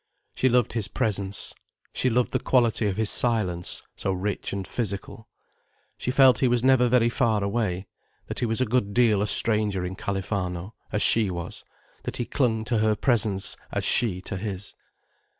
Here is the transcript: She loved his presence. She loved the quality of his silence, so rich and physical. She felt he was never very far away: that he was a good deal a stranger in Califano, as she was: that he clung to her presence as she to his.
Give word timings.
She 0.33 0.49
loved 0.49 0.73
his 0.73 0.87
presence. 0.87 1.53
She 1.93 2.09
loved 2.09 2.31
the 2.31 2.39
quality 2.39 2.87
of 2.87 2.97
his 2.97 3.11
silence, 3.11 3.83
so 3.95 4.11
rich 4.11 4.51
and 4.51 4.67
physical. 4.67 5.29
She 5.95 6.09
felt 6.09 6.39
he 6.39 6.47
was 6.47 6.63
never 6.63 6.89
very 6.89 7.07
far 7.07 7.43
away: 7.43 7.85
that 8.25 8.39
he 8.39 8.47
was 8.47 8.59
a 8.61 8.65
good 8.65 8.95
deal 8.95 9.21
a 9.21 9.27
stranger 9.27 9.85
in 9.85 9.95
Califano, 9.95 10.73
as 10.91 11.03
she 11.03 11.29
was: 11.29 11.63
that 12.01 12.17
he 12.17 12.25
clung 12.25 12.63
to 12.65 12.79
her 12.79 12.95
presence 12.95 13.55
as 13.71 13.83
she 13.85 14.21
to 14.23 14.37
his. 14.37 14.73